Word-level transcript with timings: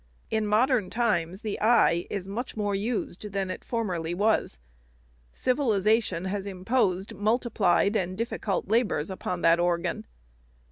In 0.31 0.47
modern 0.47 0.89
times 0.89 1.41
the 1.41 1.61
eye 1.61 2.07
is 2.09 2.27
much 2.27 2.57
more 2.57 2.73
used 2.73 3.33
than 3.33 3.51
it 3.51 3.63
formerly 3.63 4.15
was. 4.15 4.57
Civilization 5.31 6.25
has 6.25 6.47
imposed 6.47 7.13
multiplied 7.13 7.95
and 7.95 8.17
difficult 8.17 8.67
labors 8.67 9.11
upon 9.11 9.41
that 9.43 9.59
organ. 9.59 10.07